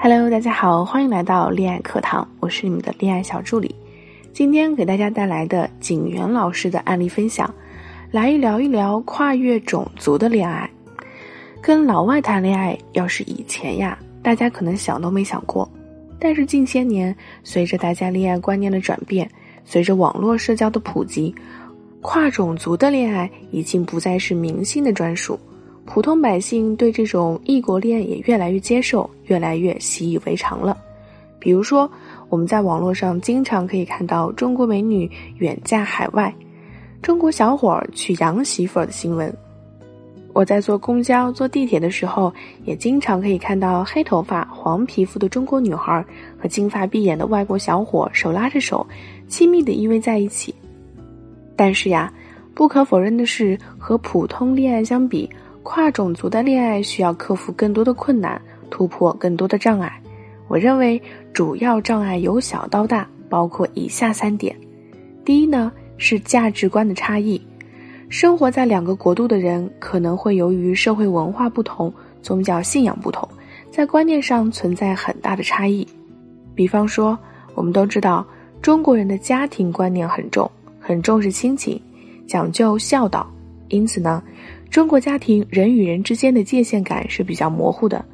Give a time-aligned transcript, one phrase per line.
[0.00, 3.74] Hello，大家好，欢迎来到恋爱课堂，我是你们的恋爱小助理。
[4.32, 7.52] 今天给大家带来的景元老师的案例分享，
[8.12, 10.70] 来聊一聊跨越种族的恋爱。
[11.60, 15.68] 跟老外谈恋爱，要是以前呀，大家可能想都没想过。
[16.20, 19.28] 但是近些年，随着大家恋爱观念的转变，
[19.64, 21.34] 随着网络社交的普及，
[22.00, 25.36] 跨种族的恋爱已经不再是明星的专属。
[25.90, 30.76] 普通百姓对这种异国恋也越来越接受，越来越习以为常了。
[31.38, 31.90] 比如说，
[32.28, 36.32] 我们在网络上经常可以看到中国美女远嫁海外、
[37.00, 39.34] 中国小伙娶洋媳妇的新闻。
[40.34, 42.30] 我在坐公交、坐地铁的时候，
[42.66, 46.04] 也经常可以看到黑头发、黄皮肤的中国女孩
[46.38, 48.86] 和金发碧眼的外国小伙手拉着手，
[49.26, 50.54] 亲密的依偎在一起。
[51.56, 52.12] 但是呀，
[52.54, 55.28] 不可否认的是，和普通恋爱相比，
[55.70, 58.40] 跨种族的恋爱需要克服更多的困难，
[58.70, 60.00] 突破更多的障碍。
[60.48, 61.00] 我认为
[61.34, 64.56] 主要障碍由小到大，包括以下三点：
[65.26, 67.38] 第一呢是价值观的差异，
[68.08, 73.28] 生活在两个国度的人可能会由于社会文化不同、宗教信仰不同，
[73.70, 75.86] 在观念上存在很大的差异。
[76.54, 77.16] 比方说，
[77.54, 78.26] 我们都知道
[78.62, 81.78] 中国人的家庭观念很重，很重视亲情，
[82.26, 83.30] 讲究孝道，
[83.68, 84.22] 因此呢。
[84.70, 88.04] 中国家庭人与人之间的界限感是比较模糊的，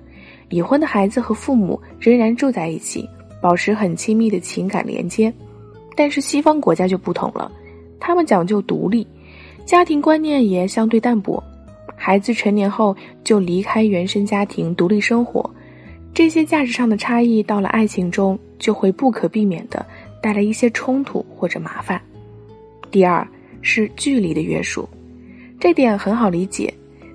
[0.48, 3.08] 已婚的孩子和父母仍然住在一起，
[3.42, 5.32] 保持很亲密的情感连接。
[5.96, 7.50] 但是西方国家就不同了，
[8.00, 9.06] 他们讲究独立，
[9.64, 11.42] 家庭观念也相对淡薄，
[11.96, 15.48] 孩子成年后就离开原生家庭独立生活。
[16.14, 19.84] 这些价值上的差异到了爱情中就会不可避免的
[20.22, 22.00] 带来一些冲突或者麻烦。
[22.92, 23.26] 第二
[23.60, 24.88] 是距离的约束。
[25.64, 26.70] 这点很好理解，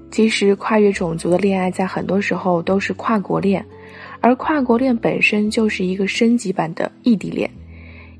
[0.10, 3.64] 其实跨越种族的恋爱在很多时候都是跨国恋，
[4.22, 7.48] 而跨国恋本身就是一个升级版的异地恋，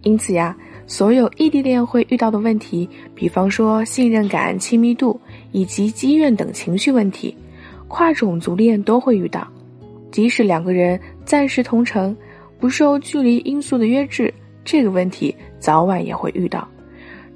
[0.04, 5.20] 因此呀，所有异地恋会遇到的问题，比方说信任感、亲密度
[5.52, 7.36] 以及积怨等情绪问题，
[7.88, 9.48] 跨种族恋都会遇到。
[10.12, 12.16] 即使两个人暂时同城，
[12.60, 14.32] 不受距离因素的约制，
[14.64, 16.68] 这个问题早晚也会遇到。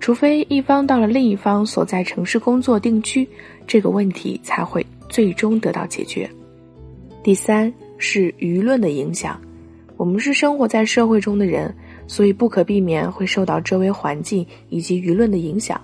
[0.04, 3.26] 除非一方到了另一方所在城市工作定居，
[3.66, 6.30] 这个问题才会最终得到解决。
[7.24, 9.40] 第三是舆论的影响，
[9.96, 11.74] 我们是生活在社会中的人，
[12.06, 15.80] 所以不可避免会受到周围环境以及舆论的影响。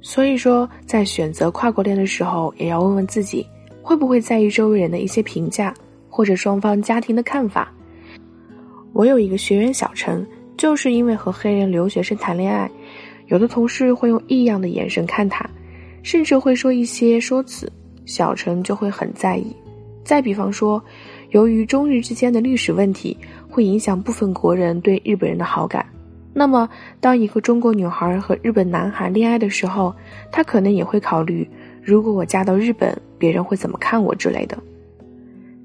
[0.00, 3.46] 所以说，在选择跨国恋的时候，也要问问自己，
[3.82, 5.72] 会不会在意周围人的一些评价，
[6.08, 7.72] 或者双方家庭的看法。
[8.92, 10.26] 我有一个学员小陈，
[10.56, 12.68] 就是因为和黑人留学生谈恋爱。
[13.28, 15.48] 有的同事会用异样的眼神看他，
[16.02, 17.70] 甚至会说一些说辞，
[18.04, 19.54] 小陈就会很在意。
[20.02, 20.82] 再比方说，
[21.30, 23.16] 由于中日之间的历史问题
[23.48, 25.84] 会影响部分国人对日本人的好感，
[26.32, 26.66] 那么
[27.00, 29.94] 当一个中国女孩和日本男孩恋爱的时候，
[30.32, 31.46] 他可能也会考虑，
[31.82, 34.56] 如果我嫁到日本，别人会怎么看我之类的。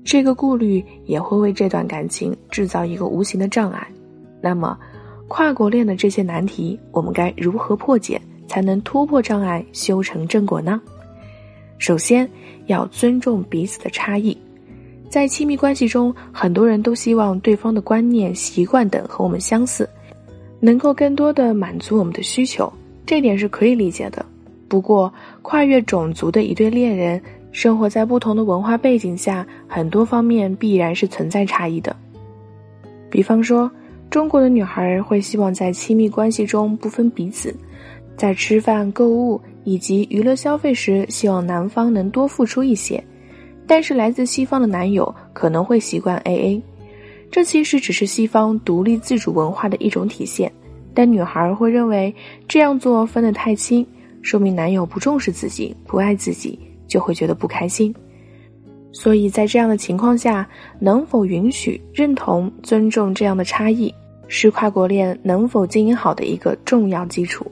[0.03, 3.87] 这个顾虑也会为这段感情制造一个无形的障碍。
[4.41, 4.77] 那么。
[5.27, 10.79] 跨国恋的这些难题，我们该如何破解，才能突破障碍，修成正果呢？
[11.79, 12.29] 首先，
[12.67, 14.37] 要尊重彼此的差异。
[15.09, 19.89] 在亲密关系中，很多人都希望对方的观念、习惯等和我们相似，
[20.59, 22.71] 能够更多的满足我们的需求，
[23.05, 24.23] 这点是可以理解的。
[24.67, 25.11] 不过，
[25.41, 27.19] 跨越种族的一对恋人，
[27.51, 31.95] 生活在不同的文化背景下，很多方面必然是存在差异的。
[33.09, 33.71] 比方说。
[34.13, 37.51] 中国的女孩会希望在亲密关系中不分彼此，
[38.15, 43.03] 在吃饭、购物以及娱乐消费时，希望男方能多付出一些。
[43.65, 46.61] 但是来自西方的男友可能会习惯 AA，
[47.31, 50.51] 这其实只是西方独立自主文化的一种体现。
[50.93, 52.13] 但女孩会认为
[52.47, 53.83] 这样做分得太清，
[54.21, 57.91] 说明男友不重视自己、不爱自己，就会觉得不开心。
[58.91, 60.47] 所以在这样的情况下，
[60.79, 63.91] 能否允许、认同、尊重这样的差异？
[64.27, 67.45] 是跨国恋能否经营好的一个重要基础。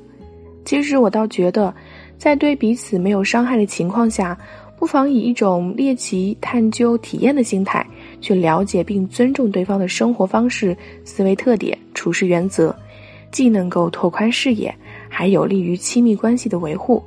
[0.64, 1.74] 其实我倒觉得，
[2.18, 4.38] 在对彼此没有伤害的情况下，
[4.78, 7.86] 不妨以一种猎奇、探究、体验的心态
[8.20, 12.76] 去了解并尊重对方的生活方式、思维特点、处事原则，
[13.32, 14.74] 既能够拓宽视野，
[15.10, 17.02] 还有利于亲密关系的维护。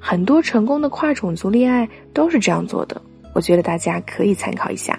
[0.00, 3.00] 很多成功的跨种族恋爱都是这样做的，
[3.34, 4.98] 我觉得大家可以参考一下。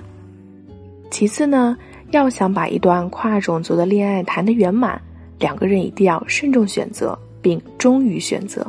[1.10, 1.78] 其次呢？
[2.12, 5.02] 要想把一段跨种族的恋爱谈得圆满，
[5.40, 8.66] 两个人一定要慎重选择，并忠于选择。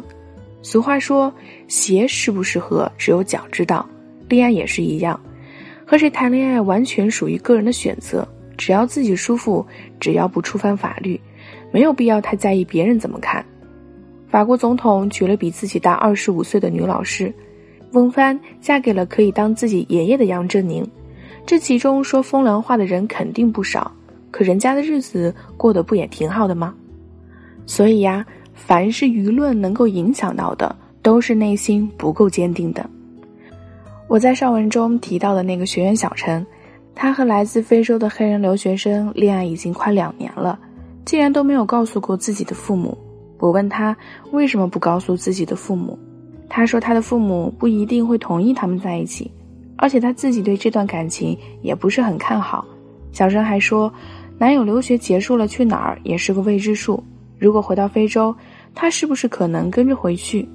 [0.62, 1.32] 俗话说
[1.68, 3.88] ：“鞋适不适合，只有脚知道。”
[4.28, 5.18] 恋爱也是一样，
[5.86, 8.26] 和谁谈恋爱完全属于个人的选择，
[8.58, 9.64] 只要自己舒服，
[9.98, 11.18] 只要不触犯法律，
[11.70, 13.42] 没有必要太在意别人怎么看。
[14.28, 17.32] 法国总统娶了比自己大二十五岁的女老师，
[17.92, 20.86] 翁帆嫁给了可以当自己爷爷的杨振宁，
[21.48, 23.90] 这其中说风凉话的人肯定不少，
[24.30, 26.74] 可人家的日子过得不也挺好的吗？
[27.64, 28.22] 所以呀，
[28.52, 32.84] 凡是舆论能够影响到的，都是内心不够坚定的。
[34.08, 36.46] 我在上文中提到的那个学员小陈，
[36.94, 40.60] 他和来自非洲的黑人留学生恋爱已经快两年了，
[41.06, 42.94] 竟然都没有告诉过自己的父母。
[43.38, 43.96] 我问他
[44.32, 45.98] 为什么不告诉自己的父母，
[46.46, 49.30] 他说他的父母不一定会同意他们在一起，
[49.78, 52.66] 而且他自己对这段感情也不是很看好。
[53.12, 53.90] 小陈还说，
[54.36, 57.02] 男友留学结束了去哪儿也是个未知数，
[57.38, 58.34] 如果回到非洲，
[58.74, 60.46] 他是不是可能跟着回去？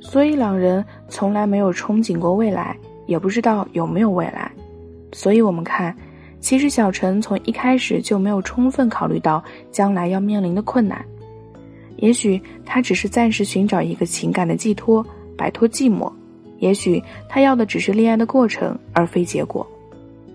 [0.00, 4.50] 所以两人从来没有憧憬过未来，也不知道有没有未来。
[5.12, 5.94] 所以我们看，
[6.40, 11.04] 其实小陈从一开始就没有充分考虑到将来要面临的困难。
[11.96, 15.04] 也许他只是暂时寻找一个情感的寄托，
[15.36, 16.12] 摆脱寂寞；
[16.58, 19.66] 也许他要的只是恋爱的过程，而非结果。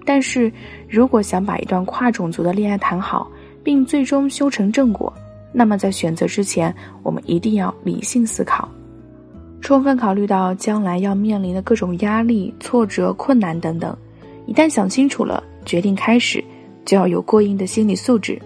[0.05, 0.51] 但是
[0.89, 3.29] 如果想把一段跨种族的恋爱谈好，
[3.63, 5.11] 并最终修成正果，
[5.53, 6.73] 那么在选择之前，
[7.03, 8.67] 我们一定要理性思考。
[9.61, 13.95] 充分考虑到将来要面临的各种压力、挫折、困难等等，
[14.45, 16.43] 一旦想清楚了，决定开始，
[16.83, 18.37] 就要有过硬的心理素质，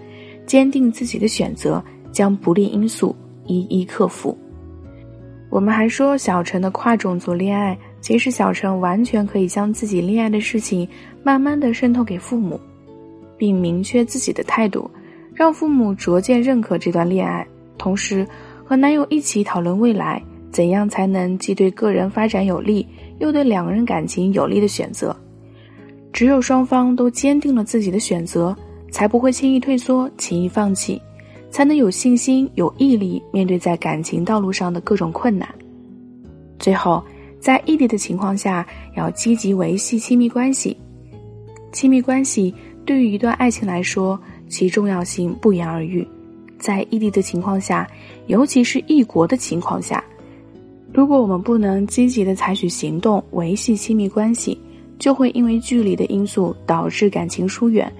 [0.46, 1.82] 坚定自己的选择，
[2.12, 3.16] 将不利因素
[3.46, 4.38] 一一克服。
[5.50, 10.86] 我们还说小陈的跨种族恋爱，其实小陈完全可以将自己恋爱的事情
[11.22, 12.60] 慢慢的渗透给父母，
[13.36, 14.90] 并明确自己的态度，
[15.34, 17.46] 让父母逐渐认可这段恋爱，
[17.78, 18.26] 同时
[18.64, 20.22] 和男友一起讨论未来。
[20.50, 22.86] 怎样才能既对个人发展有利，
[23.18, 25.14] 又对两个人感情有利的选择？
[26.10, 28.56] 只有双方都坚定了自己的选择，
[28.90, 31.00] 才不会轻易退缩、轻易放弃，
[31.50, 35.48] 才能有信心、有毅力面对在感情道路上的各种困难。
[36.58, 37.02] 最后，
[37.40, 38.66] 在异地的情况下，
[38.96, 40.76] 要积极维系亲密关系。
[41.72, 42.54] 亲密关系
[42.84, 44.18] 对于一段爱情来说，
[44.48, 46.06] 其重要性不言而喻。
[46.58, 47.86] 在异地的情况下，
[48.26, 50.02] 尤其是异国的情况下。
[50.92, 54.58] 如果我们不能积极的采取行动维系亲密关系，
[54.98, 57.92] 就会因为距离的因素导致感情疏远，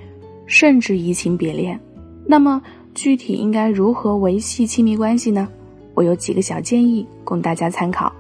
[0.47, 1.79] 甚至移情别恋。
[2.27, 2.61] 那么
[2.99, 5.49] 具体应该如何维系亲密关系呢？
[5.95, 8.13] 我有几个小建议供大家参考。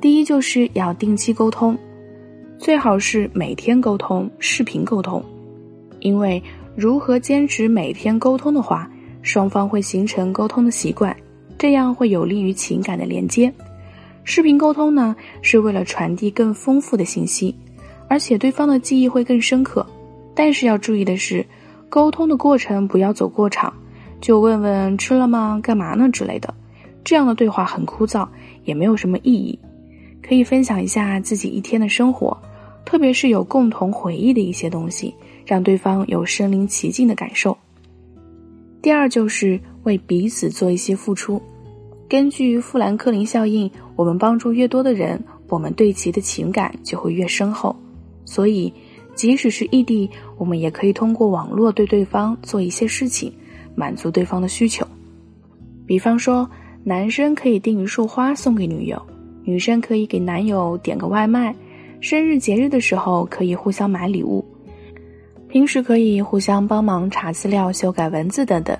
[0.00, 1.76] 第一，就是要定期沟通，
[2.56, 5.22] 最好是每天沟通、视频沟通，
[6.00, 6.42] 因为
[6.74, 11.14] 如何坚持每天沟通的话，双方会形成沟通的习惯。
[11.58, 13.52] 这样会有利于情感的连接。
[14.24, 17.54] 视频沟通呢，是为了传递更丰富的信息，
[18.08, 19.86] 而且对方的记忆会更深刻。
[20.34, 21.44] 但是要注意的是，
[21.88, 23.72] 沟通的过程不要走过场，
[24.20, 26.52] 就问问吃了吗、干嘛呢之类的，
[27.04, 28.28] 这样的对话很枯燥，
[28.64, 29.58] 也没有什么意义。
[30.22, 32.36] 可以分享一下自己一天的生活，
[32.84, 35.14] 特别是有共同回忆的一些东西，
[35.46, 37.56] 让对方有身临其境的感受。
[38.82, 41.40] 第二就是为彼此做一些付出。
[42.08, 47.74] 根据富兰克林效应，我们帮助越多的人，我们对其的情感就会越深厚。
[48.24, 48.72] 所以，
[49.18, 53.32] 即使是异地，我们也可以通过网络对对方做一些事情，
[53.74, 54.86] 满足对方的需求。
[55.84, 56.48] 比方说，
[56.84, 59.02] 男生可以订一束花送给女友，
[59.42, 61.52] 女生可以给男友点个外卖，
[62.00, 64.44] 生日节日的时候可以互相买礼物。
[65.48, 68.78] 平时可以互相帮忙查资料、修改文字等等，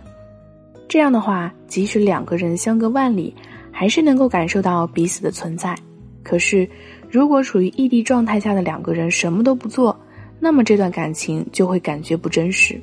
[0.87, 3.35] 这样的话，即使两个人相隔万里，
[3.73, 5.77] 还是能够感受到彼此的存在。
[6.23, 6.69] 可是，
[7.11, 9.99] 如果处于异地状态下的两个人什么都不做，
[10.40, 12.80] 那么这段感情就会感觉不真实。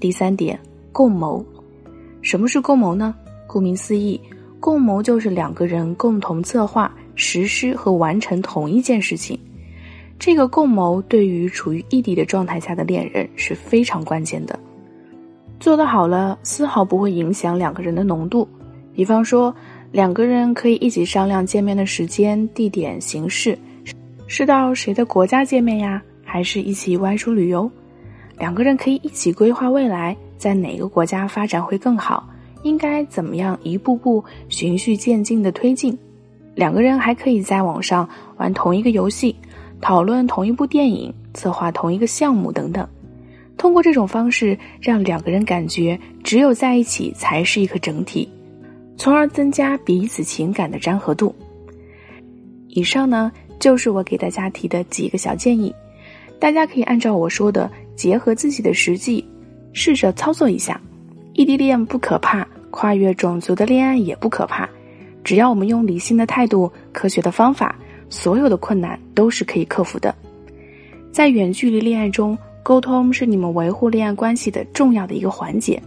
[0.00, 0.58] 第三点，
[0.92, 1.44] 共谋。
[2.20, 3.14] 什么是共谋呢？
[3.46, 4.20] 顾名思义，
[4.60, 9.38] 共谋就是两个人共同策划、实施和完成同一件事情。
[10.18, 14.58] 这个共谋对于处于异地的状态下的恋人是非常关键的，
[15.60, 18.48] 做得好了，丝毫不会影响两个人的浓度。
[18.94, 19.54] 比方说，
[19.90, 23.58] 两个人可以一起商量见面的时间、地点、形式，
[24.26, 26.02] 是到谁的国家见面呀？
[26.34, 27.70] 还是一起外出旅游？
[28.40, 32.28] 两个人可以一起规划未来，在哪个国家发展会更好？
[32.64, 35.96] 应该怎么样一步步循序渐进的推进？
[36.56, 39.36] 两个人还可以在网上玩同一个游戏。
[39.80, 42.84] 讨论同一部电影，策划同一个项目等等，
[43.56, 48.28] 通过这种方式，让两个人感觉只有在一起才是一个整体，
[48.96, 51.32] 从而增加彼此情感的粘合度。
[52.66, 55.72] 以上呢，就是我给大家提的几个小建议，
[56.44, 59.24] 大家可以按照我说的，结合自己的实际，
[59.72, 60.78] 试着操作一下。
[61.32, 64.68] 异地恋不可怕，跨越种族的恋爱也不可怕。
[65.24, 67.74] 只要我们用理性的态度、科学的方法，
[68.10, 70.14] 所有的困难都是可以克服的。
[71.10, 75.82] 在远距离恋爱中，沟通是你们维护恋爱关系的重要的一个环节。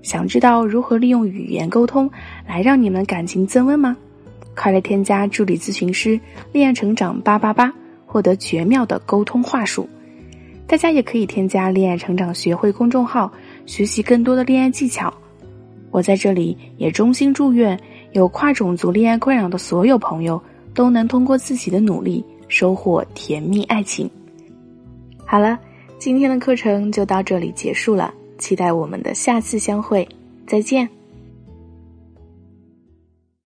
[0.00, 2.10] 想知道如何利用语言沟通
[2.48, 3.94] 来让你们感情增温吗？
[4.56, 6.18] 快来添加助理咨询师
[6.52, 7.70] “恋爱成长八八八”，
[8.10, 9.88] 获得绝妙的沟通话术。
[10.66, 13.30] 大家也可以添加“恋爱成长学会”公众号，
[13.66, 15.12] 学习更多的恋爱技巧。
[15.92, 17.78] 我在这里也衷心祝愿
[18.12, 20.40] 有跨种族恋爱困扰的所有朋友
[20.74, 24.10] 都能通过自己的努力收获甜蜜爱情。
[25.24, 25.56] 好了，
[25.98, 28.12] 今天的课程就到这里结束了。
[28.38, 30.08] 期待我们的下次相会，
[30.46, 30.99] 再见。